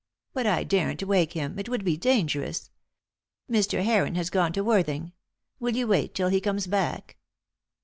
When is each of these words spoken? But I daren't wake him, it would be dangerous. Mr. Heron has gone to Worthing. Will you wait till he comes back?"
But 0.33 0.47
I 0.47 0.63
daren't 0.63 1.03
wake 1.03 1.33
him, 1.33 1.59
it 1.59 1.69
would 1.69 1.85
be 1.85 1.95
dangerous. 1.95 2.71
Mr. 3.47 3.83
Heron 3.83 4.15
has 4.15 4.31
gone 4.31 4.51
to 4.53 4.63
Worthing. 4.63 5.11
Will 5.59 5.75
you 5.75 5.85
wait 5.87 6.15
till 6.15 6.29
he 6.29 6.41
comes 6.41 6.65
back?" 6.65 7.17